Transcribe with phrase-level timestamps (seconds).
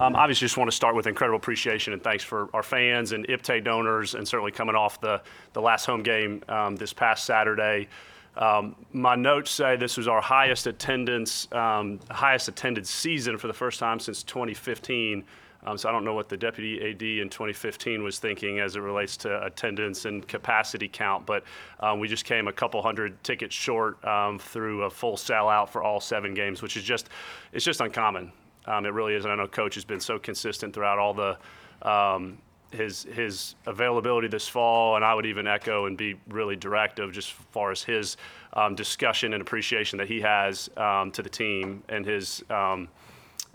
[0.00, 3.28] Um, obviously, just want to start with incredible appreciation and thanks for our fans and
[3.28, 5.20] IPTAY donors, and certainly coming off the,
[5.52, 7.86] the last home game um, this past Saturday.
[8.34, 13.52] Um, my notes say this was our highest attendance, um, highest attended season for the
[13.52, 15.22] first time since 2015.
[15.66, 18.80] Um, so I don't know what the deputy AD in 2015 was thinking as it
[18.80, 21.44] relates to attendance and capacity count, but
[21.80, 23.98] um, we just came a couple hundred tickets short
[24.40, 27.10] through a full sellout for all seven games, which is just
[27.52, 28.32] it's just uncommon.
[28.66, 31.38] Um, it really is, and I know coach has been so consistent throughout all the
[31.82, 32.38] um,
[32.70, 37.12] his his availability this fall, and I would even echo and be really direct of
[37.12, 38.16] just as far as his
[38.52, 42.88] um, discussion and appreciation that he has um, to the team and his um,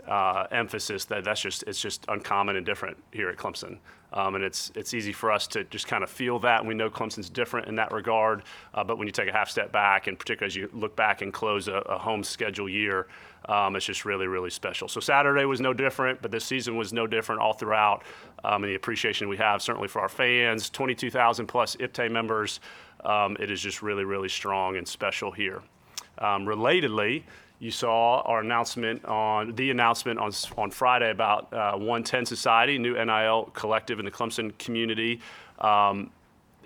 [0.06, 3.78] uh, emphasis that that's just it's just uncommon and different here at Clemson.
[4.12, 6.64] Um, and it's it's easy for us to just kind of feel that.
[6.64, 8.42] We know Clemson's different in that regard.
[8.74, 11.22] Uh, but when you take a half step back, and particularly as you look back
[11.22, 13.08] and close a, a home schedule year,
[13.48, 14.88] um, it's just really really special.
[14.88, 18.04] So Saturday was no different, but this season was no different all throughout.
[18.44, 22.60] Um, and the appreciation we have certainly for our fans, 22,000 plus IPTAY members.
[23.04, 25.62] Um, it is just really really strong and special here.
[26.18, 27.24] Um, relatedly
[27.58, 32.92] you saw our announcement on the announcement on, on Friday about uh, 110 Society, new
[33.02, 35.20] NIL collective in the Clemson community,
[35.60, 36.10] um,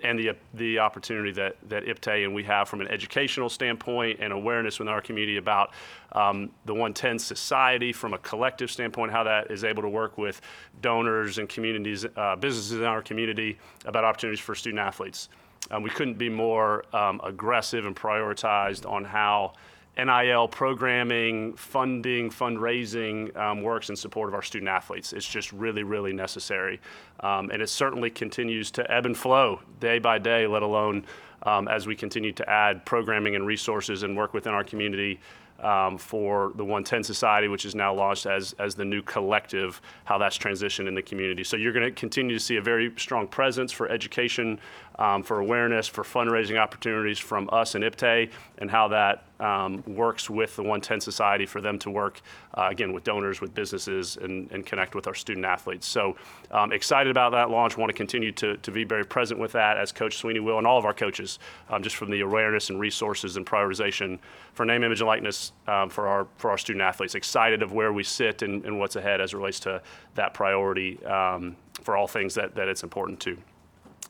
[0.03, 4.33] and the the opportunity that that IPTAY and we have from an educational standpoint and
[4.33, 5.71] awareness within our community about
[6.11, 10.41] um, the 110 Society from a collective standpoint, how that is able to work with
[10.81, 15.29] donors and communities, uh, businesses in our community about opportunities for student athletes.
[15.69, 19.53] Um, we couldn't be more um, aggressive and prioritized on how
[19.97, 25.11] NIL programming, funding, fundraising um, works in support of our student athletes.
[25.13, 26.79] It's just really, really necessary.
[27.19, 31.05] Um, and it certainly continues to ebb and flow day by day, let alone
[31.43, 35.19] um, as we continue to add programming and resources and work within our community
[35.61, 40.17] um, for the 110 Society, which is now launched as, as the new collective, how
[40.17, 41.43] that's transitioned in the community.
[41.43, 44.59] So you're going to continue to see a very strong presence for education,
[44.99, 50.29] um, for awareness, for fundraising opportunities from us and IPTAY, and how that um, works
[50.29, 52.21] with the 110 Society for them to work,
[52.53, 55.87] uh, again, with donors, with businesses, and, and connect with our student athletes.
[55.87, 56.15] So
[56.51, 57.77] um, excited about that launch.
[57.77, 60.67] Want to continue to, to be very present with that as Coach Swinney will, and
[60.67, 61.39] all of our coaches,
[61.69, 64.19] um, just from the awareness and resources and prioritization
[64.53, 67.15] for name, image, and likeness um, for our for our student athletes.
[67.15, 69.81] Excited of where we sit and, and what's ahead as it relates to
[70.15, 73.37] that priority um, for all things that, that it's important to.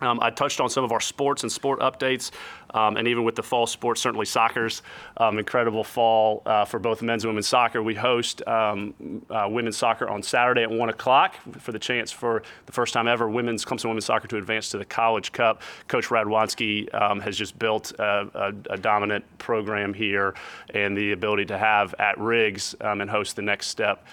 [0.02, 2.32] Um, I touched on some of our sports and sport updates,
[2.74, 4.82] um, and even with the fall sports, certainly soccer's
[5.18, 7.82] um, incredible fall uh, for both men's and women's soccer.
[7.82, 12.44] We host um, uh, women's soccer on Saturday at 1 o'clock for the chance for
[12.66, 15.62] the first time ever women's Clemson women's soccer to advance to the College Cup.
[15.88, 20.34] Coach Radwanski um, has just built a, a, a, dominant program here
[20.74, 24.06] and the ability to have at Riggs um, and host the next step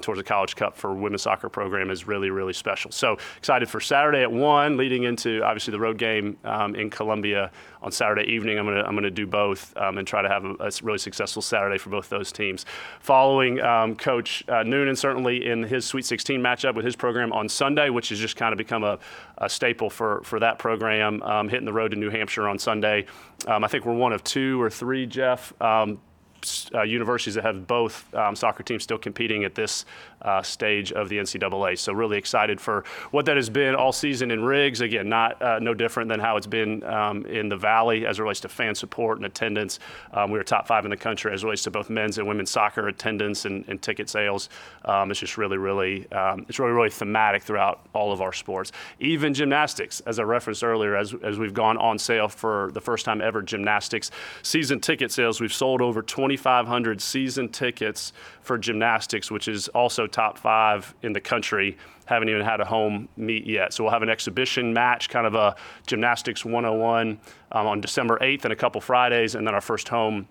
[0.00, 2.90] towards the College Cup for women's soccer program is really, really special.
[2.90, 7.52] So excited for Saturday at 1, leading into obviously the road game um, in Columbia
[7.82, 8.58] on Saturday evening.
[8.58, 11.42] I'm gonna I'm gonna do both um, and try to have a, a, really successful
[11.42, 12.66] Saturday for both those teams.
[13.00, 17.48] Following um, Coach uh, Noonan certainly in his Sweet 16 matchup with his program on
[17.48, 18.98] Sunday, which has just kind of become a,
[19.38, 21.22] a staple for for that program.
[21.22, 23.06] Um, hitting the road to New Hampshire on Sunday.
[23.46, 26.00] Um, I think we're one of two or three, Jeff um,
[26.74, 29.84] uh, universities that have both um, soccer teams still competing at this
[30.22, 31.78] uh, stage of the NCAA.
[31.78, 34.80] So really excited for what that has been all season in Riggs.
[34.80, 38.22] Again, not uh, no different than how it's been um, in the Valley as it
[38.22, 39.78] relates to fan support and attendance.
[40.12, 42.26] Um, we were top five in the country as it relates to both men's and
[42.26, 44.48] women's soccer attendance and, and ticket sales.
[44.84, 48.72] Um, it's just really, really, um, it's really, really thematic throughout all of our sports.
[49.00, 53.04] Even gymnastics, as I referenced earlier, as, as we've gone on sale for the first
[53.04, 54.10] time ever gymnastics
[54.42, 58.12] season ticket sales, we've sold over 2,500 season tickets
[58.42, 61.76] for gymnastics, which is also top five in the country.
[62.06, 63.74] Haven't even had a home meet yet.
[63.74, 65.54] So we'll have an exhibition match, kind of a
[65.86, 67.20] gymnastics 101
[67.52, 70.26] um, on December 8th and a couple Fridays, and then our first home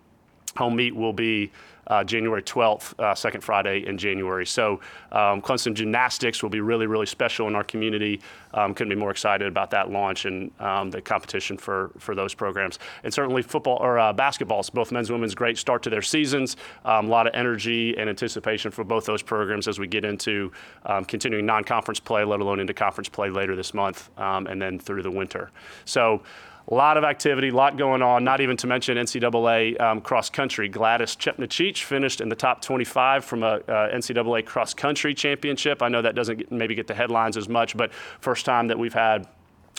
[0.55, 1.51] home meet will be
[1.87, 4.45] uh, January 12th, uh, second Friday in January.
[4.45, 4.79] So
[5.11, 8.21] um, Clemson Gymnastics will be really, really special in our community.
[8.53, 12.33] Um, couldn't be more excited about that launch and um, the competition for, for those
[12.33, 12.79] programs.
[13.03, 16.55] And certainly football or uh, basketballs, both men's and women's, great start to their seasons.
[16.85, 20.51] Um, a lot of energy and anticipation for both those programs as we get into
[20.85, 24.79] um, continuing non-conference play, let alone into conference play later this month um, and then
[24.79, 25.51] through the winter.
[25.83, 26.23] So
[26.67, 30.29] a lot of activity, a lot going on, not even to mention NCAA um, cross
[30.29, 30.67] country.
[30.67, 35.83] Gladys Chepnachich finished in the top 25 from a uh, NCAA cross country championship.
[35.83, 38.79] I know that doesn't get, maybe get the headlines as much, but first time that
[38.79, 39.27] we've had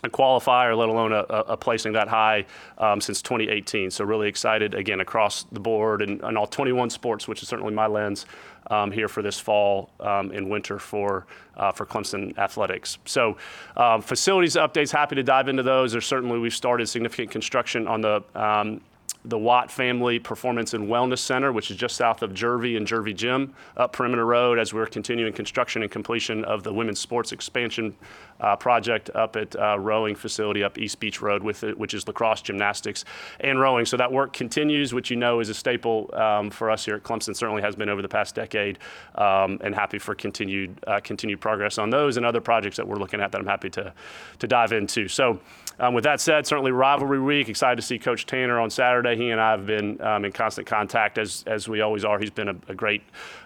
[0.06, 2.47] a qualifier, let alone a, a placing that high
[2.79, 3.91] um, since 2018.
[3.91, 7.75] So really excited again across the board and, and all 21 sports, which is certainly
[7.75, 8.26] my lens
[8.70, 11.26] um, here for this fall um, and winter for
[11.56, 12.99] uh, for Clemson athletics.
[13.05, 13.37] So
[13.76, 15.93] um, facilities updates, happy to dive into those.
[15.93, 18.81] There's certainly we've started significant construction on the um,
[19.26, 23.14] the Watt Family Performance and Wellness Center, which is just south of Jervey and Jervey
[23.14, 27.94] Gym, up Perimeter Road, as we're continuing construction and completion of the women's sports expansion
[28.40, 32.06] uh, project up at uh, rowing facility up East Beach Road, with it, which is
[32.06, 33.05] lacrosse, gymnastics,
[33.40, 33.84] and rowing.
[33.84, 37.02] So that work continues, which you know is a staple um, for us here at
[37.02, 37.34] Clemson.
[37.34, 38.78] Certainly has been over the past decade,
[39.17, 42.96] um, and happy for continued uh, continued progress on those and other projects that we're
[42.96, 43.93] looking at that I'm happy to
[44.38, 45.08] to dive into.
[45.08, 45.40] So.
[45.78, 47.50] Um, with that said, certainly rivalry week.
[47.50, 49.14] Excited to see Coach Tanner on Saturday.
[49.14, 52.19] He and I have been um, in constant contact as as we always are.
[52.19, 53.02] He's been a, a great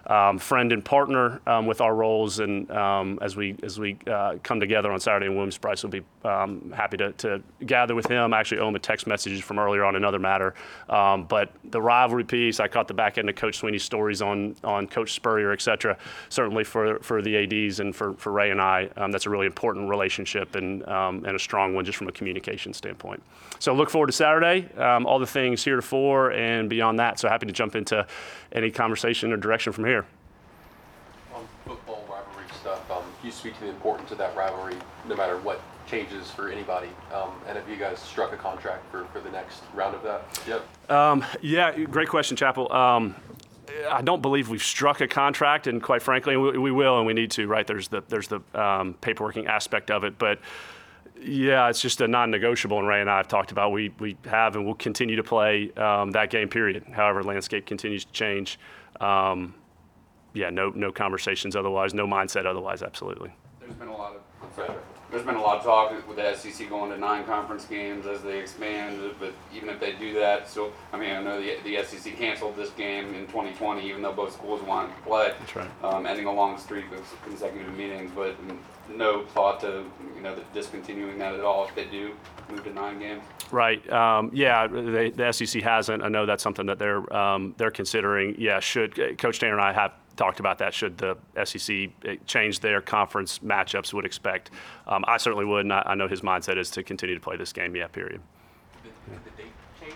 [0.07, 4.37] um, friend and partner um, with our roles, and um, as we as we uh,
[4.45, 8.33] come together on Saturday in Williams-Brice, we'll be um, happy to, to gather with him.
[8.33, 10.55] I actually owe him a text message from earlier on another matter.
[10.87, 14.87] but the rivalry piece, I caught the back end of Coach Swinney's stories on on
[14.87, 15.99] Coach Spurrier, et cetera.
[16.29, 19.89] Certainly for for the ads and for for Ray and I, that's a really important
[19.89, 23.23] relationship and and a strong one just from a communication standpoint.
[23.61, 27.19] So look forward to Saturday, um, all the things heretofore and beyond that.
[27.19, 28.07] So happy to jump into
[28.53, 30.05] any conversation or direction from here.
[31.35, 34.77] On football rivalry stuff, um, you speak to the importance of that rivalry
[35.09, 36.91] no matter what changes for anybody.
[37.11, 40.23] Um, and have you guys struck a contract for, for the next round of that
[40.47, 40.61] yet?
[40.95, 42.71] Um, yeah, great question, Chapel.
[42.71, 43.15] Um,
[43.91, 47.15] I don't believe we've struck a contract, and quite frankly, we, we will and we
[47.15, 47.47] need to.
[47.47, 47.67] Right?
[47.67, 50.39] There's the there's the um, paperworking aspect of it, but
[51.23, 53.73] yeah, it's just a non-negotiable, and Ray and I have talked about.
[53.73, 56.49] We we have and will continue to play um, that game.
[56.49, 56.85] Period.
[56.93, 58.59] However, landscape continues to change.
[59.01, 59.55] Um,
[60.33, 62.83] yeah, no no conversations otherwise, no mindset otherwise.
[62.83, 63.33] Absolutely.
[63.61, 64.23] There's been a lot of
[65.11, 68.23] there's been a lot of talk with the SEC going to nine conference games as
[68.23, 68.99] they expand.
[69.19, 72.57] But even if they do that, so I mean, I know the, the SEC canceled
[72.57, 75.35] this game in 2020, even though both schools wanted to play.
[75.39, 75.71] That's right.
[75.83, 78.37] Um, ending a long streak of consecutive meetings, but
[78.89, 79.85] no thought to
[80.17, 82.13] you know discontinuing that at all if they do
[82.51, 83.23] move to nine games.
[83.51, 83.91] Right.
[83.93, 84.67] Um, yeah.
[84.67, 86.03] They, the SEC hasn't.
[86.03, 88.37] I know that's something that they're um, they're considering.
[88.39, 88.61] Yeah.
[88.61, 90.75] Should Coach Tanner and I have talked about that.
[90.75, 91.89] Should the SEC
[92.27, 94.51] change their conference matchups, would expect.
[94.87, 97.37] Um, I certainly would, and I, I, know his mindset is to continue to play
[97.37, 97.75] this game.
[97.75, 98.21] Yeah, period.
[98.83, 99.95] Did, did the date change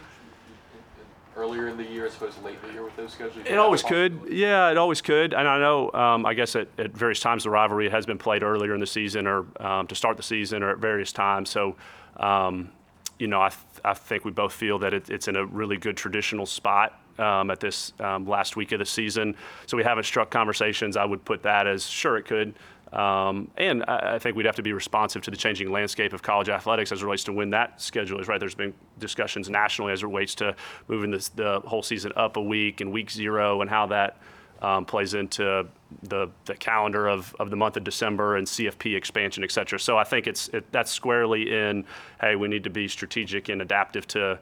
[1.36, 3.44] earlier in the year as opposed to late in the year with those schedules?
[3.46, 4.18] It always could.
[4.30, 5.34] Yeah, it always could.
[5.34, 8.42] And I know, um, I guess at, at, various times the rivalry has been played
[8.42, 11.50] earlier in the season or um, to start the season or at various times.
[11.50, 11.76] So,
[12.16, 12.72] um,
[13.18, 15.76] you know, I, th- I think we both feel that it, it's in a really
[15.76, 19.36] good traditional spot um, at this um, last week of the season.
[19.66, 20.96] So we haven't struck conversations.
[20.96, 22.54] I would put that as sure it could.
[22.92, 26.22] Um, and I, I, think we'd have to be responsive to the changing landscape of
[26.22, 28.38] college athletics as it relates to when that schedule is right.
[28.38, 30.54] There's been discussions nationally as it relates to
[30.86, 34.18] moving this, the whole season up a week and week zero and how that
[34.62, 35.66] um, plays into
[36.04, 39.78] the, the calendar of, of the month of December and CFP expansion, et cetera.
[39.78, 41.84] So I think it's it, that's squarely in,
[42.20, 44.38] hey, we need to be strategic and adaptive to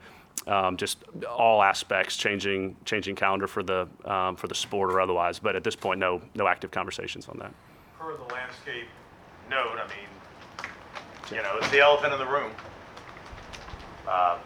[0.46, 0.98] um, just
[1.28, 5.38] all aspects, changing changing calendar for the um, for the sport or otherwise.
[5.38, 7.52] But at this point, no no active conversations on that.
[7.98, 8.88] Per the landscape
[9.48, 12.50] note, I mean, you know, it's the elephant in the room.
[14.06, 14.38] Uh,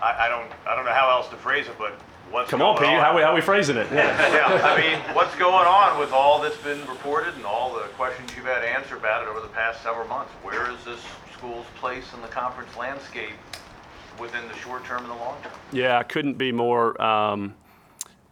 [0.00, 1.92] I, I don't I don't know how else to phrase it, but
[2.30, 3.00] what's Come on, going Pete.
[3.00, 3.86] How we how we phrasing it?
[3.92, 4.34] Yeah.
[4.34, 8.34] yeah, I mean, what's going on with all that's been reported and all the questions
[8.34, 10.32] you've had answered about it over the past several months?
[10.42, 11.00] Where is this
[11.36, 13.34] school's place in the conference landscape
[14.18, 15.52] within the short term and the long term.
[15.72, 17.54] Yeah, I couldn't be more um,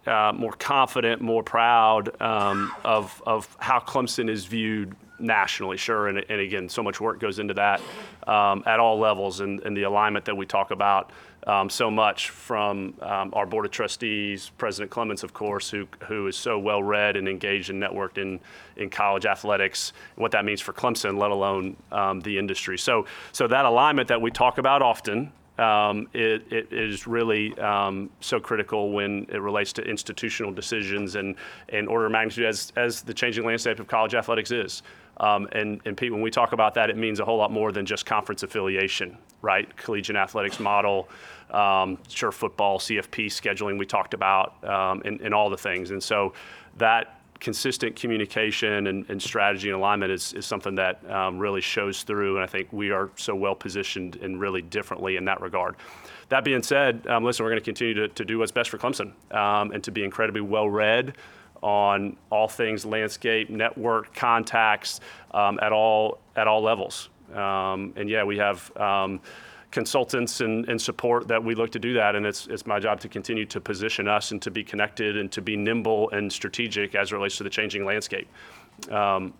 [0.06, 5.76] uh, more confident, more proud um, of of how Clemson is viewed nationally.
[5.76, 7.80] Sure, and, and again, so much work goes into that
[8.26, 11.12] um, at all levels, and, and, the alignment that we talk about
[11.46, 16.26] um, so much from um, our board of trustees, President Clements, of course, who who
[16.26, 18.40] is so well read and engaged and networked in
[18.76, 22.78] in college athletics, what that means for Clemson, let alone um, the industry.
[22.78, 28.10] So so that alignment that we talk about often um, it, it is really um,
[28.20, 31.36] so critical when it relates to institutional decisions and,
[31.68, 34.82] and order of magnitude as, as the changing landscape of college athletics is.
[35.18, 37.70] Um, and, and Pete, when we talk about that, it means a whole lot more
[37.70, 39.74] than just conference affiliation, right?
[39.76, 41.08] Collegiate athletics model,
[41.50, 45.92] um, sure, football, CFP scheduling we talked about, um, and, and all the things.
[45.92, 46.32] And so
[46.78, 52.02] that consistent communication and, and, strategy and alignment is, is something that um, really shows
[52.02, 55.76] through, and I think we are so well positioned and really differently in that regard.
[56.28, 59.12] That being said, um, listen, we're going to continue to, do what's best for Clemson
[59.34, 61.16] um, and to be incredibly well read
[61.62, 65.00] on all things landscape, network, contacts
[65.32, 67.08] um, at all at all levels.
[67.34, 69.20] Um, and yeah, we have um,
[69.74, 72.14] consultants and, and support that we look to do that.
[72.14, 75.30] And it's, it's my job to continue to position us and to be connected and
[75.32, 78.28] to be nimble and strategic as it relates to the changing landscape.
[78.90, 79.34] Um,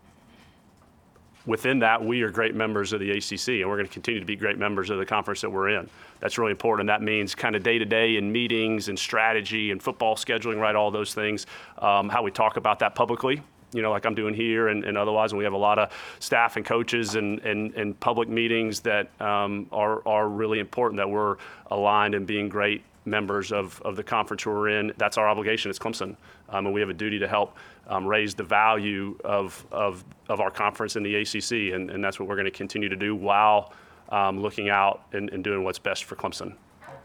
[1.47, 4.27] within that, we are great members of the ACC, and we're going to continue to
[4.27, 5.89] be great members of the conference that we're in.
[6.21, 6.89] That's really important.
[6.89, 10.75] That means kind of day to day in meetings and strategy and football scheduling, right?
[10.75, 11.47] All those things.
[11.79, 13.41] Um, how we talk about that publicly,
[13.75, 15.33] you know, like I'm doing here and, and otherwise.
[15.33, 15.91] And we have a lot of
[16.21, 21.11] staff and coaches and, and, and public meetings that um, are, are really important that
[21.11, 21.37] we're
[21.71, 24.93] aligned and being great members of, of the conference we're in.
[24.97, 26.17] That's our obligation as Clemson.
[26.49, 27.57] Um, and we have a duty to help
[27.89, 31.75] um, raise the value of, of, of our conference in the ACC.
[31.75, 33.73] And, and that's what we're going to continue to do while
[34.11, 36.55] um, looking out and, and doing what's best for Clemson.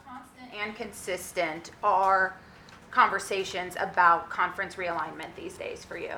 [0.05, 2.35] Constant and consistent are
[2.91, 6.13] conversations about conference realignment these days for you?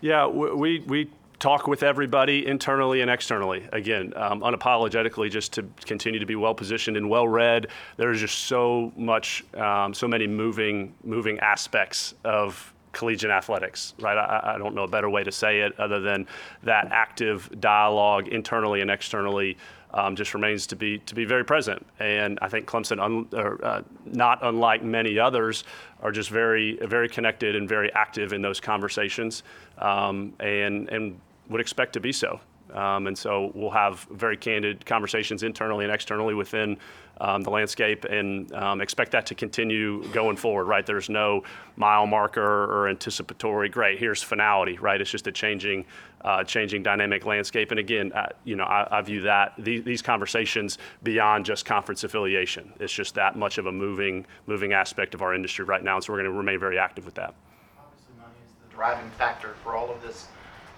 [0.00, 3.68] Yeah, we, we talk with everybody internally and externally.
[3.72, 7.68] Again, um, unapologetically, just to continue to be well positioned and well read.
[7.96, 14.16] There's just so much, um, so many moving moving aspects of collegiate athletics, right?
[14.16, 16.26] I, I don't know a better way to say it other than
[16.62, 19.58] that active dialogue internally and externally
[19.96, 21.84] um, just remains to be to be very present.
[21.98, 25.64] And I think Clemson, un, or, uh, not unlike many others,
[26.02, 29.42] are just very very connected and very active in those conversations,
[29.78, 32.38] um, and and would expect to be so.
[32.76, 36.76] Um, and so we'll have very candid conversations internally and externally within
[37.18, 40.84] um, the landscape and um, expect that to continue going forward, right?
[40.84, 41.44] There's no
[41.76, 45.00] mile marker or anticipatory, great, here's finality, right?
[45.00, 45.86] It's just a changing,
[46.20, 47.70] uh, changing dynamic landscape.
[47.70, 52.04] And again, I, you know, I, I view that, these, these conversations beyond just conference
[52.04, 52.70] affiliation.
[52.78, 55.94] It's just that much of a moving, moving aspect of our industry right now.
[55.94, 57.34] And so we're going to remain very active with that.
[57.78, 60.26] Obviously, money is the driving factor for all of this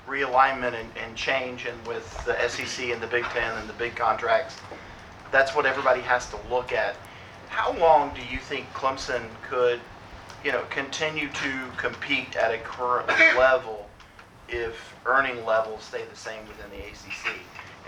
[0.08, 3.94] realignment and, and change, and with the SEC and the Big Ten and the big
[3.94, 4.56] contracts,
[5.30, 6.96] that's what everybody has to look at.
[7.48, 9.80] How long do you think Clemson could,
[10.44, 13.88] you know, continue to compete at a current level
[14.48, 17.38] if earning levels stay the same within the ACC?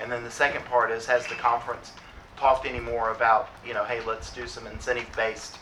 [0.01, 1.93] And then the second part is, has the conference
[2.37, 5.59] talked any more about, you know, hey, let's do some incentive-based,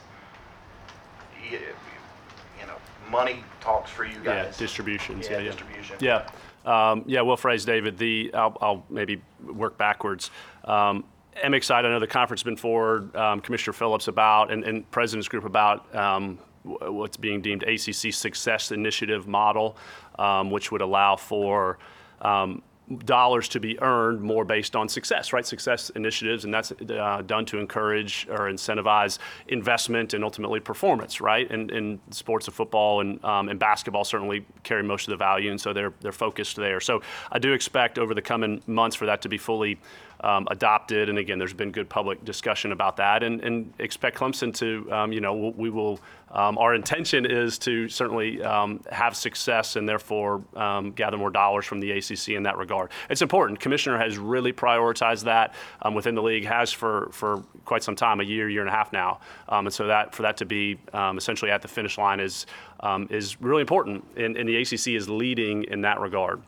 [3.19, 4.55] money talks for you guys.
[4.55, 5.27] Yeah, distributions.
[5.27, 5.51] Yeah, Yeah, yeah.
[5.51, 5.97] distribution.
[6.01, 6.29] Yeah,
[6.65, 7.21] um, yeah.
[7.23, 7.99] Well phrased, David.
[7.99, 10.31] The I'll, I'll maybe work backwards.
[10.65, 11.05] Um,
[11.43, 11.89] excited.
[11.89, 13.15] I know the conference has been forward.
[13.17, 18.71] Um, Commissioner Phillips about and, and President's Group about um, what's being deemed ACC Success
[18.71, 19.77] Initiative model,
[20.19, 21.79] um, which would allow for
[22.23, 22.63] um,
[23.05, 25.47] dollars to be earned more based on success, right?
[25.47, 29.19] Success initiatives, and that's uh, done to encourage or incentivize
[29.49, 31.51] investment and ultimately performance, right?
[31.51, 35.51] And, and sports of football and, um, and basketball certainly carry most of the value,
[35.51, 36.81] and so they're they're focused there.
[36.81, 39.79] So I do expect over the coming months for that to be fully
[40.21, 41.09] um, adopted.
[41.09, 45.13] And again, there's been good public discussion about that, and, and expect Clemson to, um,
[45.13, 50.93] you know, we'll- Um, our intention is to certainly um, have success and therefore um,
[50.93, 52.91] gather more dollars from the ACC in that regard.
[53.09, 53.61] It's important.
[53.61, 55.55] Commissioner has really prioritized that
[55.95, 58.93] within the league, has for for quite some time, a year, year and a half
[58.93, 60.77] now, and so that for that to be
[61.17, 62.45] essentially at the finish line is
[62.81, 66.43] um, is really important, and, and the ACC is leading in that regard.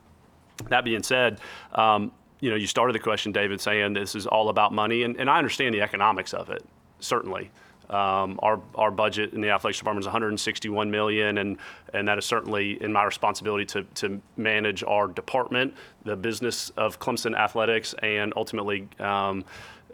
[0.69, 1.41] That being said,
[1.73, 5.17] um, you know, you started the question, David, saying this is all about money, and,
[5.17, 6.65] and I understand the economics of it,
[7.01, 7.51] certainly.
[7.91, 11.59] Um, our, our budget in the athletics department is 161 million, and,
[11.93, 17.01] and that is certainly in my responsibility to, to manage our department, the business of
[17.01, 19.45] Clemson athletics, and ultimately um,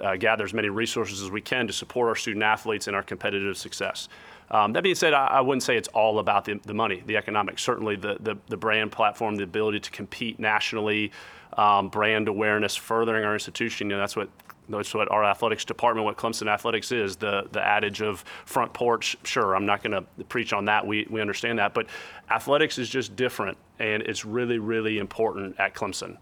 [0.01, 3.03] uh, gather as many resources as we can to support our student athletes and our
[3.03, 4.11] competitive success.
[4.51, 7.17] Um, that being said, I, I wouldn't say it's all about the, the money, the
[7.17, 7.63] economics.
[7.63, 11.13] Certainly, the, the, the brand platform, the ability to compete nationally,
[11.57, 13.91] um, brand awareness, furthering our institution.
[13.91, 14.29] You know, that's what
[14.69, 17.17] that's what our athletics department, what Clemson athletics is.
[17.17, 19.17] The the adage of front porch.
[19.25, 20.87] Sure, I'm not going to preach on that.
[20.87, 21.87] We we understand that, but
[22.31, 26.19] athletics is just different, and it's really really important at Clemson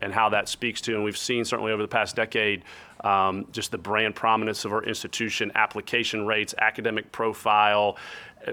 [0.00, 2.64] and how that speaks to, and we've seen certainly over the past decade,
[3.04, 7.96] um, just the brand prominence of our institution, application rates, academic profile,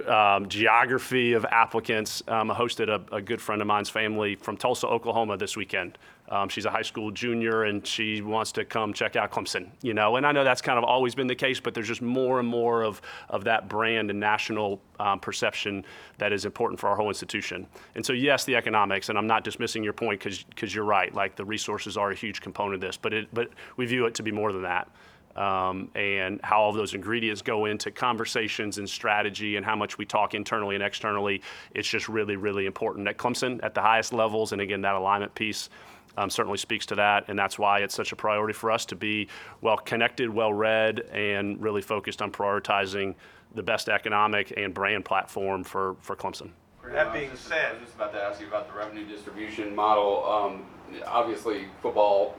[0.08, 2.22] um, geography of applicants.
[2.28, 5.98] Um, I hosted a, a good friend of mine's family from Tulsa, Oklahoma this weekend.
[6.30, 9.94] Um, she's a high school junior and she wants to come check out Clemson, you
[9.94, 12.40] know, and I know that's kind of always been the case, but there's just more
[12.40, 15.86] and more of, of that brand and national um, perception
[16.18, 17.66] that is important for our whole institution.
[17.96, 21.38] And so, yes, the economics, and I'm not dismissing your point because you're right, like
[21.38, 24.24] the resources are a huge component of this, but, it, but we view it to
[24.24, 24.90] be more than that.
[25.38, 30.06] um, and how all those ingredients go into conversations and strategy and how much we
[30.06, 31.42] talk internally and externally.
[31.76, 34.52] It's just really, really important at Clemson at the highest levels.
[34.52, 35.70] And again, that alignment piece
[36.18, 37.26] um, certainly speaks to that.
[37.28, 39.28] And that's why it's such a priority for us to be
[39.62, 43.16] well connected, well read, and really focused on prioritizing
[43.56, 46.50] the best economic and brand platform for, for Clemson.
[46.92, 50.26] That being said- I was just about to ask you about the revenue distribution model.
[50.26, 50.66] Um,
[51.06, 52.36] obviously, football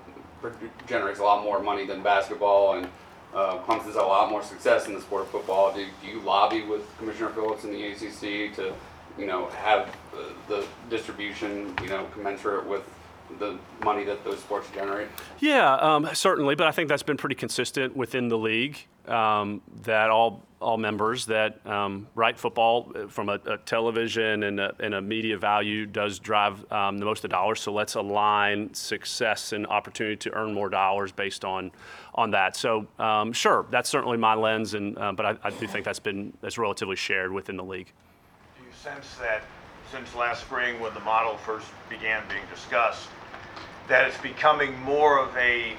[0.86, 2.88] generates a lot more money than basketball, and
[3.34, 5.74] uh, Clemson's had a lot more success in the sport of football.
[5.74, 8.72] Do, do you lobby with Commissioner Phillips in the ACC to,
[9.18, 12.88] you know, have uh, the distribution, you know, commensurate with
[13.38, 15.08] the money that those sports generate?
[15.38, 18.78] Yeah, um, certainly, but I think that's been pretty consistent within the league.
[19.06, 24.58] Um, that all all members that um, right football uh, from a, a television and
[24.58, 27.60] a, and a media value does drive um, the most of the dollars.
[27.60, 31.70] So let's align success and opportunity to earn more dollars based on
[32.14, 32.56] on that.
[32.56, 36.00] So um, sure, that's certainly my lens, and uh, but I, I do think that's
[36.00, 37.92] been that's relatively shared within the league.
[38.58, 39.42] Do you sense that
[39.90, 43.08] since last spring, when the model first began being discussed,
[43.88, 45.74] that it's becoming more of a,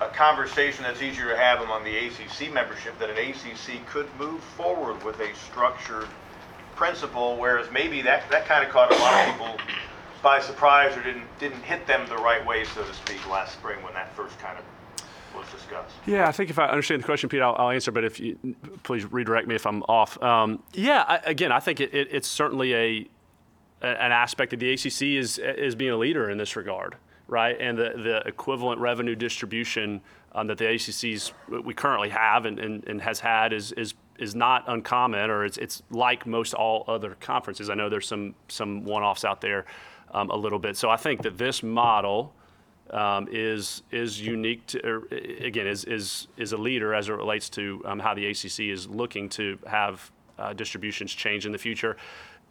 [0.00, 4.42] a conversation that's easier to have among the ACC membership, that an ACC could move
[4.42, 6.08] forward with a structured
[6.76, 9.56] principle, whereas maybe that, that kind of caught a lot of people
[10.22, 13.82] by surprise or didn't, didn't hit them the right way, so to speak, last spring
[13.82, 14.64] when that first kind of
[15.34, 15.94] was discussed?
[16.06, 17.90] Yeah, I think if I understand the question, Pete, I'll, I'll answer.
[17.90, 18.38] But if you
[18.82, 20.20] please redirect me if I'm off.
[20.22, 23.08] Um, yeah, I, again, I think it, it, it's certainly a
[23.82, 26.96] an aspect of the ACC is is being a leader in this regard,
[27.34, 27.60] right?
[27.60, 30.00] And the the equivalent revenue distribution
[30.36, 34.36] um, that the ACC's we currently have and, and, and has had is is is
[34.36, 37.68] not uncommon, or it's it's like most all other conferences.
[37.68, 39.64] I know there's some some one-offs out there
[40.12, 40.76] um, a little bit.
[40.76, 42.32] So I think that this model
[42.90, 47.14] um, is is unique to or, uh, again is is is a leader as it
[47.14, 51.58] relates to um, how the ACC is looking to have uh, distributions change in the
[51.58, 51.96] future.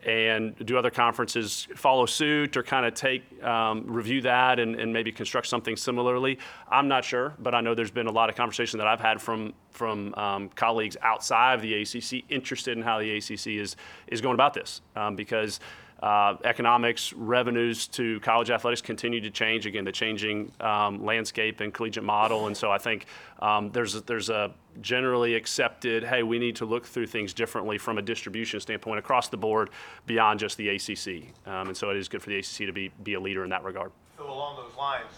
[0.05, 4.91] And do other conferences follow suit or kind of take um, review that and, and
[4.91, 6.39] maybe construct something similarly?
[6.69, 9.21] I'm not sure, but I know there's been a lot of conversation that I've had
[9.21, 13.75] from from um, colleagues outside of the ACC interested in how the ACC is
[14.07, 15.59] is going about this um, because
[16.03, 19.65] uh, economics, revenues to college athletics continue to change.
[19.65, 23.05] Again, the changing um, landscape and collegiate model, and so I think
[23.39, 26.03] um, there's a, there's a generally accepted.
[26.03, 29.69] Hey, we need to look through things differently from a distribution standpoint across the board,
[30.05, 31.33] beyond just the ACC.
[31.47, 33.49] Um, and so it is good for the ACC to be be a leader in
[33.51, 33.93] that regard.
[34.17, 35.11] So along those lines,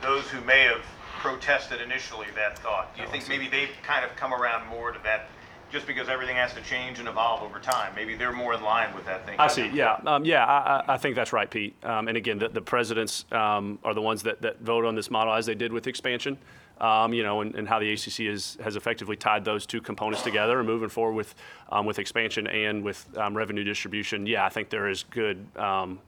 [0.00, 0.82] those who may have
[1.18, 4.98] protested initially that thought, do you think maybe they've kind of come around more to
[5.02, 5.28] that,
[5.70, 7.92] just because everything has to change and evolve over time?
[7.94, 9.36] Maybe they're more in line with that thing.
[9.38, 9.68] I see.
[9.68, 10.44] Yeah, um, yeah.
[10.44, 11.74] I, I- I think that's right, Pete.
[11.84, 15.10] Um, and again, the, the presidents um, are the ones that, that vote on this
[15.10, 16.36] model, as they did with expansion.
[16.80, 20.22] Um, you know, and, and how the ACC is, has effectively tied those two components
[20.22, 21.34] together and moving forward with
[21.70, 24.24] um, with expansion and with um, revenue distribution.
[24.26, 25.44] Yeah, I think there is good.
[25.56, 26.00] Um,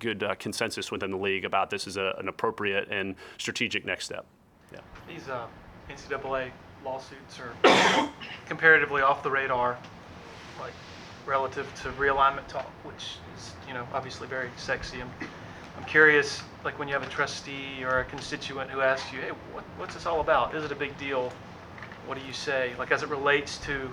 [0.00, 4.06] Good uh, consensus within the league about this is a, an appropriate and strategic next
[4.06, 4.26] step.
[4.72, 4.80] Yeah.
[5.06, 5.46] These uh,
[5.88, 6.50] NCAA
[6.84, 8.10] lawsuits are
[8.46, 9.78] comparatively off the radar,
[10.60, 10.72] like
[11.26, 15.00] relative to realignment talk, which is, you know, obviously very sexy.
[15.00, 15.10] I'm,
[15.76, 19.30] I'm curious, like when you have a trustee or a constituent who asks you, hey,
[19.52, 20.54] what, what's this all about?
[20.54, 21.32] Is it a big deal?
[22.06, 22.72] What do you say?
[22.78, 23.92] Like as it relates to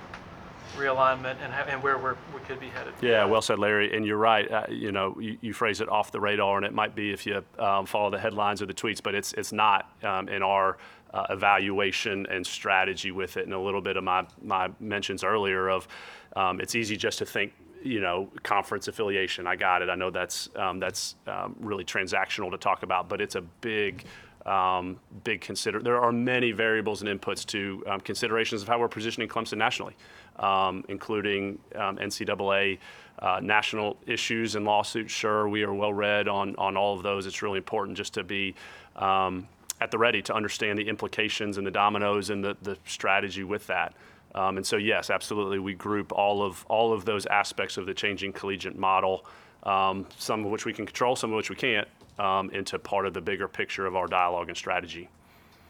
[0.76, 2.94] realignment and, and where we could be headed.
[3.02, 3.96] Yeah, well said, Larry.
[3.96, 4.50] And you're right.
[4.52, 7.26] Uh, you know, you, you phrase it off the radar, and it might be if
[7.26, 10.78] you um, follow the headlines or the tweets, but it's it's not um, in our
[11.14, 13.46] uh, evaluation and strategy with it.
[13.46, 15.88] And a little bit of my my mentions earlier of
[16.36, 17.54] um, it's easy just to think.
[17.84, 19.46] You know, conference affiliation.
[19.46, 19.90] I got it.
[19.90, 24.06] I know that's um, that's um, really transactional to talk about, but it's a big
[24.46, 25.80] um, big consider.
[25.80, 29.96] There are many variables and inputs to um, considerations of how we're positioning Clemson nationally,
[30.38, 32.80] um, including NCAA
[33.20, 35.12] uh, national issues and lawsuits.
[35.12, 37.26] Sure, we are well read on on all of those.
[37.26, 38.56] It's really important just to be.
[38.96, 39.48] Um,
[39.82, 43.68] at the ready to understand the implications and the dominoes and the, the strategy with
[43.68, 43.94] that.
[44.34, 47.94] Um, and so, yes, absolutely, we group all of all of those aspects of the
[47.94, 49.26] changing collegiate model,
[49.64, 51.88] um, some of which we can control, some of which we can't,
[52.20, 55.10] um, into part of the bigger picture of our dialogue and strategy.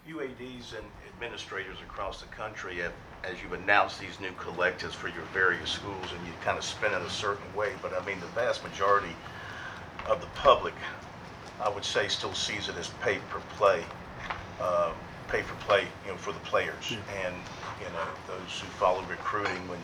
[0.10, 5.24] UADs and administrators across the country have, as you've announced these new collectives for your
[5.34, 8.28] various schools and you kind of spin it a certain way, but I mean, the
[8.28, 9.16] vast majority
[10.08, 10.74] of the public,
[11.62, 13.84] I would say, still sees it as pay per play,
[14.60, 14.92] uh,
[15.28, 16.92] pay for play, you know, for the players.
[17.24, 17.36] And,
[17.80, 19.80] you know, those who follow recruiting, when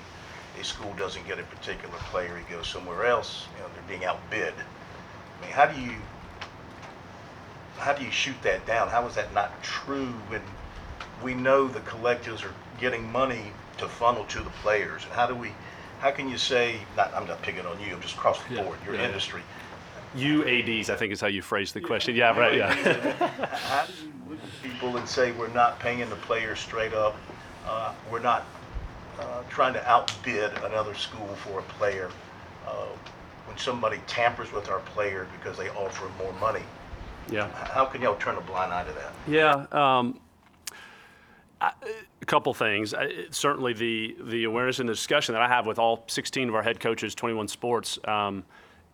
[0.60, 4.06] a school doesn't get a particular player, he goes somewhere else, you know, they're being
[4.06, 4.54] outbid.
[4.54, 5.96] I mean, how do you,
[7.78, 8.90] how do you shoot that down?
[8.90, 10.42] How is that not true when
[11.24, 15.04] we know the collectives are getting money to funnel to the players.
[15.04, 15.52] And how do we,
[16.00, 18.64] how can you say, not, I'm not picking on you, I'm just across the Yeah,
[18.64, 19.06] board, your yeah.
[19.06, 19.42] industry.
[20.16, 22.16] UADs, I think is how you phrased the question.
[22.16, 22.74] Yeah, right, yeah.
[23.56, 27.16] How do you look at people and say, we're not paying the players straight up,
[27.66, 28.46] uh, we're not
[29.20, 32.10] uh, trying to outbid another school for a player?
[32.68, 32.88] Uh,
[33.48, 36.64] When somebody tampers with our player because they offer more money,
[37.30, 37.48] Yeah.
[37.74, 39.14] how can y'all turn a blind eye to that?
[39.28, 40.20] Yeah, um,
[41.62, 41.72] I-
[42.22, 42.94] a couple things.
[42.94, 46.56] I- Certainly, the the awareness and the discussion that I have with all 16 of
[46.56, 47.98] our head coaches, 21 sports.
[48.06, 48.44] Um,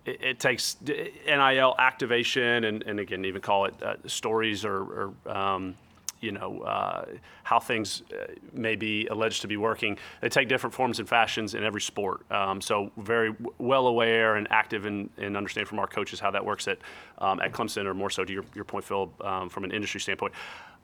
[0.07, 5.31] it, it takes NIL activation, and, and again, even call it uh, stories or, or
[5.35, 5.75] um,
[6.21, 7.05] you know uh,
[7.43, 9.97] how things uh, may be alleged to be working.
[10.21, 12.29] They take different forms and fashions in every sport.
[12.31, 16.43] Um, so very w- well aware and active in understanding from our coaches how that
[16.43, 16.79] works at
[17.19, 19.99] um, at Clemson, or more so to your, your point, Phil, um, from an industry
[19.99, 20.33] standpoint.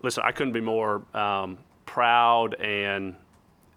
[0.02, 3.16] Listen, I couldn't be more um, proud and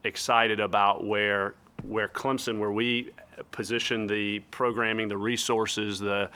[0.04, 1.54] excited about where
[1.88, 3.10] where Clemson, where we
[3.50, 6.30] position the programming, the resources, the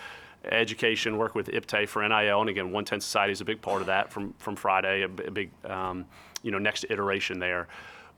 [0.44, 3.86] education, work with IPTAY for NIL, and again, 110 Society is a big part of
[3.86, 6.06] that from from Friday, a big um,
[6.42, 7.68] you know next iteration there,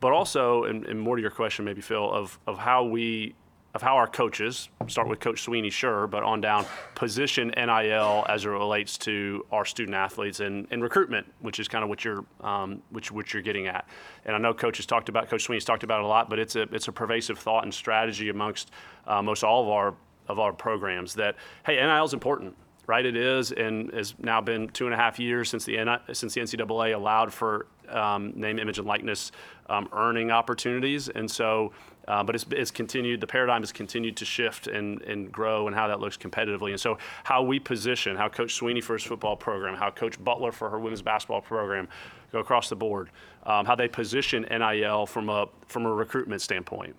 [0.00, 3.34] but also, and, and more to your question, maybe Phil, of of how we
[3.74, 8.44] of how our coaches start with Coach Swinney, sure, but on down position NIL as
[8.44, 12.24] it relates to our student athletes and, and recruitment, which is kind of what you're
[12.42, 13.86] um, which which you're getting at.
[14.26, 16.38] And I know Coach has talked about Coach Swinney's talked about it a lot, but
[16.38, 18.70] it's a it's a pervasive thought and strategy amongst
[19.06, 19.94] uh, most all of our
[20.28, 22.54] of our programs that hey NIL is important.
[22.84, 25.76] Right, it is, and has now been two and a half years since the
[26.12, 29.30] since the NCAA allowed for um, name, image, and likeness
[29.68, 31.72] um, earning opportunities, and so
[32.08, 35.76] uh, but it's, it's continued, the paradigm has continued to shift and, and grow and
[35.76, 36.70] how that looks competitively.
[36.70, 40.52] And so, how we position, how Coach Swinney for his football program, how Coach Butler
[40.52, 41.88] for her women's basketball program
[42.32, 43.10] go across the board,
[43.44, 46.96] um, how they position NIL from a, from a recruitment standpoint.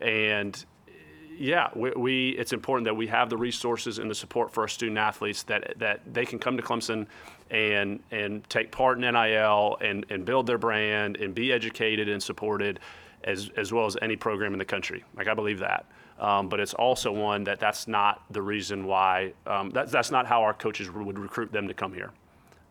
[0.00, 0.64] And
[1.38, 4.68] yeah, we, we it's important that we have the resources and the support for our
[4.68, 7.06] student athletes that that they can come to Clemson
[7.50, 12.20] and and take part in NIL and, and build their brand and be educated and
[12.20, 12.80] supported
[13.24, 15.04] as as well as any program in the country.
[15.16, 15.86] Like I believe that.
[16.18, 20.26] Um, but it's also one that that's not the reason why um, that's that's not
[20.26, 22.10] how our coaches would recruit them to come here.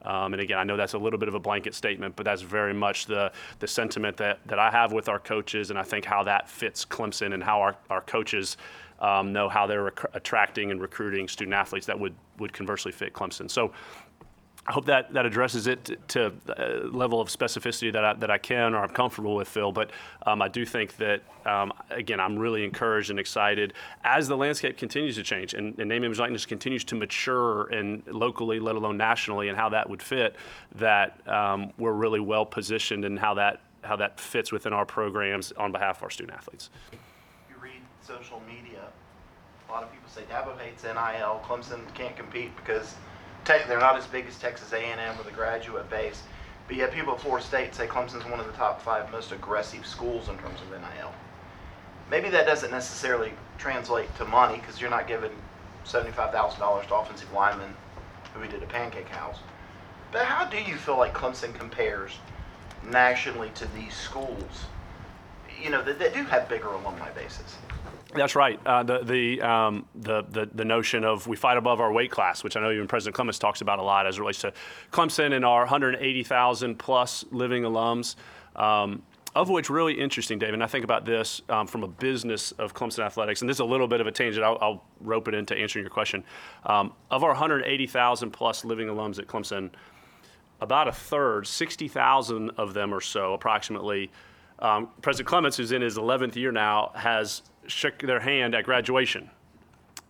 [0.04, 2.42] Um, and again, I know that's a little bit of a blanket statement, but that's
[2.42, 6.06] very much the, the sentiment that, that I have with our coaches, and I think
[6.06, 8.56] how that fits Clemson and how our, our coaches
[9.00, 13.14] um, know how they're rec- attracting and recruiting student athletes that would, would conversely fit
[13.14, 13.52] Clemson.
[13.52, 13.74] So
[14.68, 18.38] I hope that, that addresses it to, the level of specificity that I, that I
[18.38, 19.72] can or I'm comfortable with, Phil.
[19.72, 19.92] But
[20.26, 24.78] um, I do think that, um, again, I'm really encouraged and excited as the landscape
[24.78, 28.98] continues to change and, and name, image, likeness continues to mature and locally, let alone
[28.98, 30.36] nationally, and how that would fit.
[30.76, 35.54] That um, we're really well positioned and how that how that fits within our programs
[35.54, 36.72] on behalf of our student athletes.
[36.92, 38.82] you read social media,
[39.70, 42.96] a lot of people say Dabo hates NIL, Clemson can't compete because
[43.48, 46.24] they're not as big as Texas A&M with a graduate base.
[46.68, 49.86] But yet people at Florida State say Clemson's one of the top five most aggressive
[49.86, 51.14] schools in terms of NIL.
[52.12, 55.32] Maybe that doesn't necessarily translate to money because you're not giving
[55.86, 57.74] $75,000 to offensive linemen
[58.34, 59.40] who we did a pancake house.
[60.12, 62.20] But how do you feel like Clemson compares
[62.84, 64.66] nationally to these schools?
[65.62, 67.56] You know, that, that do have bigger alumni bases.
[68.18, 68.60] That's right.
[68.66, 72.44] Uh, the the, um, the the the notion of we fight above our weight class,
[72.44, 74.54] which I know even President Clements talks about a lot as it relates to
[74.92, 78.16] Clemson and our 180,000 plus living alums.
[78.56, 79.04] Um,
[79.36, 80.56] of which really interesting, David.
[80.56, 83.62] And I think about this um, from a business of Clemson athletics, and this is
[83.62, 84.44] a little bit of a tangent.
[84.44, 86.24] I'll, I'll rope it into answering your question.
[86.66, 89.70] Um, of our 180,000 plus living alums at Clemson,
[90.60, 94.10] about a third, 60,000 of them or so, approximately.
[94.60, 99.30] Um, President Clements, who's in his 11th year now, has shook their hand at graduation.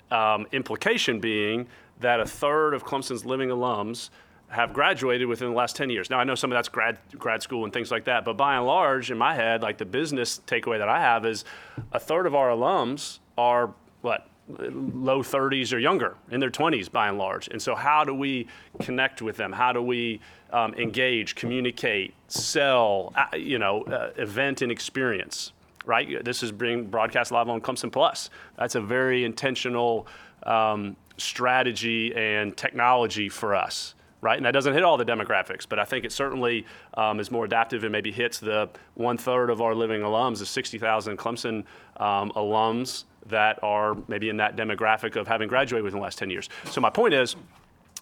[0.10, 1.68] Um, implication being
[2.00, 4.10] that a third of Clemson's living alums
[4.50, 6.10] have graduated within the last 10 years.
[6.10, 8.56] Now, I know some of that's grad, grad school and things like that, but by
[8.56, 11.44] and large, in my head, like the business takeaway that I have is
[11.92, 14.30] a third of our alums are what?
[14.50, 17.48] low 30s or younger, in their 20s by and large.
[17.50, 18.48] And so, how do we
[18.80, 19.52] connect with them?
[19.52, 25.52] How do we um, engage, communicate, sell, uh, you know, uh, event and experience?
[25.86, 26.24] Right.
[26.24, 28.30] This is being broadcast live on Clemson Plus.
[28.58, 30.08] That's a very intentional
[30.44, 33.94] um, strategy and technology for us.
[34.20, 37.30] Right, and that doesn't hit all the demographics, but I think it certainly um, is
[37.30, 41.64] more adaptive and maybe hits the one third of our living alums, the 60,000 Clemson
[41.98, 46.32] um, alums that are maybe in that demographic of having graduated within the last 10
[46.32, 46.50] years.
[46.66, 47.36] So my point is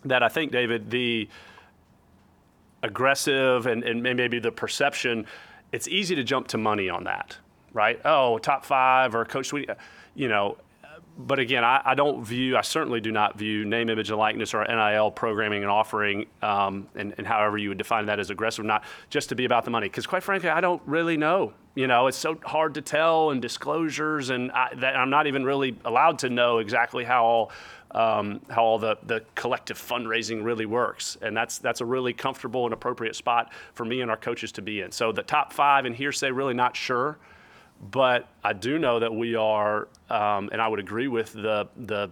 [0.05, 1.27] that I think, David, the
[2.85, 5.25] aggressive and, and maybe the perception,
[5.71, 7.37] it's easy to jump to money on that,
[7.73, 7.99] right?
[8.05, 9.75] Oh, top five or Coach Swinney,
[10.13, 10.57] you know.
[11.17, 14.53] But again, I, I don't view, I certainly do not view name, image, and likeness
[14.53, 18.65] or NIL programming and offering, um, and, and however you would define that as aggressive,
[18.65, 19.87] not just to be about the money.
[19.87, 21.53] Because quite frankly, I don't really know.
[21.73, 25.45] You know, it's so hard to tell and disclosures, and I, that I'm not even
[25.45, 27.51] really allowed to know exactly how all
[27.95, 31.17] um, how all the, the collective fundraising really works.
[31.21, 34.61] And that's that's a really comfortable and appropriate spot for me and our coaches to
[34.61, 34.91] be in.
[34.91, 37.17] So the top five and hearsay, really not sure.
[37.81, 42.09] But I do know that we are, um, and I would agree with the the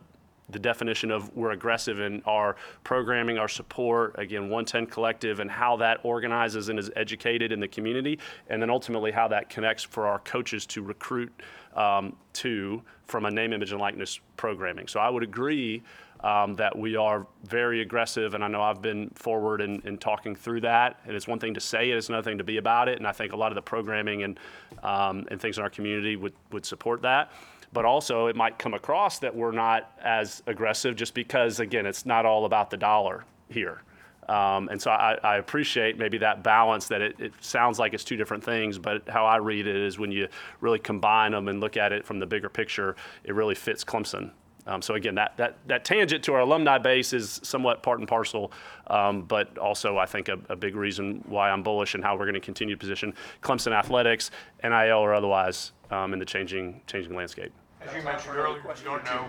[0.53, 5.75] the definition of we're aggressive in our programming, our support, again, 110 Collective, and how
[5.77, 10.07] that organizes and is educated in the community, and then ultimately how that connects for
[10.07, 11.31] our coaches to recruit
[11.75, 14.87] um, to from a name, image, and likeness programming.
[14.87, 15.83] So I would agree
[16.23, 20.35] um, that we are very aggressive, and I know I've been forward in, in talking
[20.35, 20.99] through that.
[21.05, 22.97] And it's one thing to say it, it's another thing to be about it.
[22.97, 24.39] And I think a lot of the programming and
[24.83, 27.31] um, and things in our community would would support that.
[27.73, 32.05] But also, it might come across that we're not as aggressive, just because again, it's
[32.05, 33.81] not all about the dollar here.
[34.29, 38.03] Um, and so I, I appreciate maybe that balance that it, it sounds like it's
[38.03, 40.27] two different things, but how I read it is when you
[40.61, 44.31] really combine them and look at it from the bigger picture, it really fits Clemson.
[44.65, 48.07] Um, so again, that, that, that tangent to our alumni base is somewhat part and
[48.07, 48.53] parcel,
[48.87, 52.25] um, but also I think a, a big reason why I'm bullish and how we're
[52.25, 54.31] going to continue to position Clemson athletics,
[54.63, 57.51] NIL or otherwise, um, in the changing changing landscape.
[57.87, 59.25] As you mentioned earlier, you don't know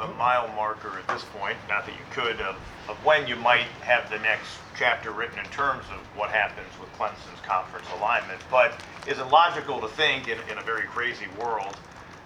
[0.00, 2.56] a mile marker at this point, not that you could, of,
[2.88, 6.92] of when you might have the next chapter written in terms of what happens with
[6.96, 8.40] Clemson's conference alignment.
[8.50, 11.76] But is it logical to think in, in a very crazy world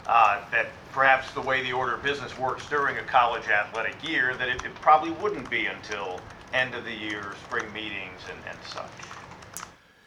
[0.06, 4.34] uh, that perhaps the way the order of business works during a college athletic year,
[4.36, 6.20] that it, it probably wouldn't be until
[6.52, 8.84] end of the year, spring meetings and, and such?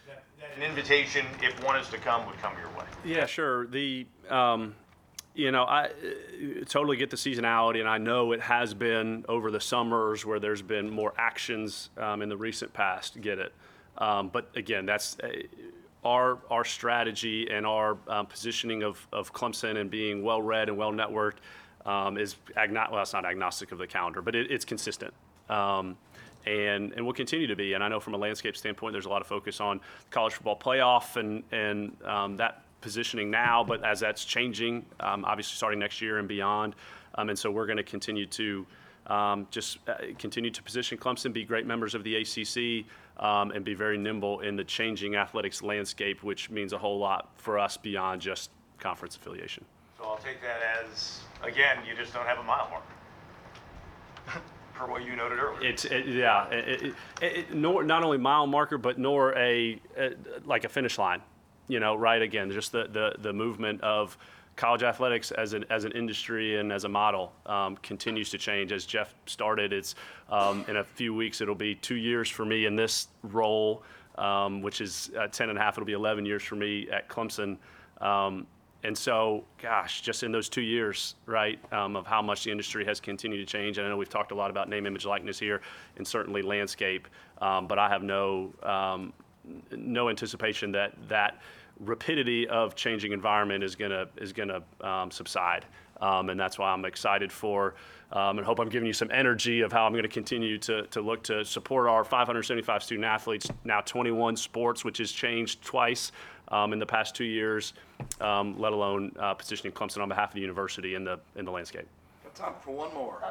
[0.08, 2.86] That- that An invitation, if one is to come, would come your way.
[3.04, 3.66] Yeah, sure.
[3.66, 4.76] The um,
[5.36, 5.90] you know, I uh,
[6.66, 10.62] totally get the seasonality, and I know it has been over the summers where there's
[10.62, 13.20] been more actions um, in the recent past.
[13.20, 13.54] Get it?
[13.98, 15.30] Um, but again, that's uh,
[16.04, 20.78] our our strategy and our um, positioning of of Clemson and being well read and
[20.78, 21.38] well networked
[21.86, 25.14] um, is agno- well, it's not agnostic of the calendar, but it, it's consistent.
[25.50, 25.98] Um,
[26.48, 27.74] and, and will continue to be.
[27.74, 30.56] And I know from a landscape standpoint, there's a lot of focus on college football
[30.56, 36.02] playoff and, and um, that positioning now, but as that's changing, um, obviously starting next
[36.02, 36.76] year and beyond.
[37.16, 38.66] Um, and so we're going to continue to
[39.08, 42.86] um, just uh, continue to position Clemson, be great members of the ACC,
[43.24, 47.30] um, and be very nimble in the changing athletics landscape, which means a whole lot
[47.38, 49.64] for us beyond just conference affiliation.
[49.98, 54.42] So I'll take that as, again, you just don't have a mile marker.
[54.74, 55.70] Per what you noted earlier.
[55.70, 60.16] It's it, yeah, it, it, it, nor not only mile marker, but nor a, a
[60.44, 61.22] like a finish line.
[61.68, 62.22] You know, right?
[62.22, 64.18] Again, just the the, the movement of
[64.56, 68.72] college athletics as an as an industry and as a model um, continues to change.
[68.72, 69.96] As Jeff started, it's
[70.30, 73.84] um, in a few weeks it'll be two years for me in this role,
[74.18, 75.78] um, which is uh, 10 and a half.
[75.78, 77.58] It'll be 11 years for me at Clemson.
[78.02, 78.48] Um,
[78.84, 82.86] and so, gosh, just in those two years, right, um, of how much the industry
[82.86, 83.80] has continued to change.
[83.80, 85.62] And I know we've talked a lot about name, image, likeness here,
[85.98, 87.08] and certainly landscape.
[87.42, 88.54] Um, but I have no
[89.72, 91.42] no anticipation that that
[91.80, 95.66] rapidity of changing environment is gonna is gonna um, subside.
[96.02, 97.76] Um, and that's why I'm excited for
[98.12, 100.84] um, and hope I'm giving you some energy of how I'm going to continue to,
[100.88, 106.12] to look to support our 575 student athletes, now 21 sports, which has changed twice
[106.50, 107.74] um, in the past two years,
[108.22, 111.52] um, let alone uh, positioning Clemson on behalf of the university in the in the
[111.52, 111.88] landscape.
[112.24, 113.22] Got time for one more.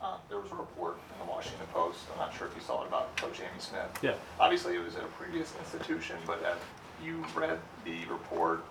[0.00, 2.62] Uh, uh, there was a report in the Washington Post, I'm not sure if you
[2.62, 3.98] saw it, about Coach Amy Smith.
[4.02, 4.14] Yeah.
[4.38, 6.58] Obviously, it was at a previous institution, but have
[7.04, 8.64] you read the report?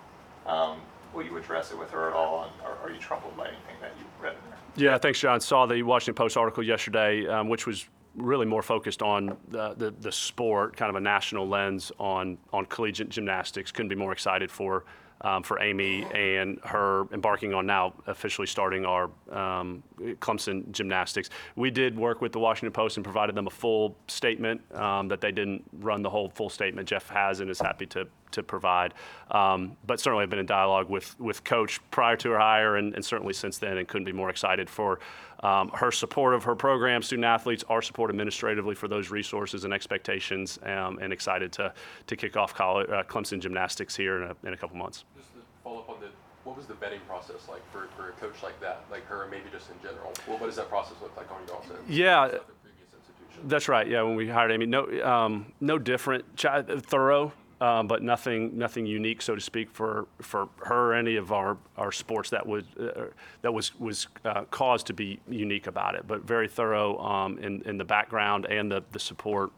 [0.46, 0.78] Um,
[1.12, 3.76] will you address it with her at all, and are, are you troubled by anything
[3.80, 4.92] that you read in there?
[4.92, 5.40] Yeah, thanks, John.
[5.40, 9.94] Saw the Washington Post article yesterday, um, which was really more focused on the, the,
[10.00, 13.70] the sport, kind of a national lens on on collegiate gymnastics.
[13.70, 14.84] Couldn't be more excited for
[15.22, 19.82] um, for Amy and her embarking on now officially starting our um,
[20.20, 21.30] Clemson gymnastics.
[21.56, 25.20] We did work with the Washington Post and provided them a full statement um, that
[25.20, 26.88] they didn't run the whole full statement.
[26.88, 28.92] Jeff has and is happy to to provide.
[29.30, 32.94] Um, but certainly, I've been in dialogue with with Coach prior to her hire, and,
[32.94, 34.98] and certainly since then, and couldn't be more excited for
[35.40, 39.72] um, her support of her program, student athletes, our support administratively for those resources and
[39.74, 41.72] expectations, um, and excited to
[42.06, 45.04] to kick off college, uh, Clemson gymnastics here in a, in a couple months.
[45.16, 46.08] Just to follow up on the,
[46.44, 49.30] what was the vetting process like for, for a coach like that, like her, and
[49.30, 50.12] maybe just in general?
[50.26, 51.88] Well, what does that process look like on your end?
[51.88, 52.24] Yeah.
[52.24, 53.48] At the previous institution?
[53.48, 53.86] That's right.
[53.86, 58.86] Yeah, when we hired Amy, no, um, no different, chi- thorough, um, but nothing, nothing
[58.86, 62.64] unique, so to speak, for for her or any of our our sports that was
[62.78, 63.06] uh,
[63.42, 66.06] that was was uh, caused to be unique about it.
[66.06, 69.50] But very thorough um, in in the background and the the support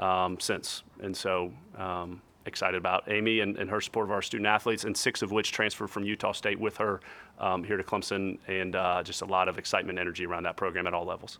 [0.00, 1.52] um, since, and so.
[1.76, 5.30] Um, Excited about Amy and, and her support of our student athletes, and six of
[5.30, 7.00] which transferred from Utah State with her
[7.38, 10.56] um, here to Clemson, and uh, just a lot of excitement, and energy around that
[10.56, 11.38] program at all levels.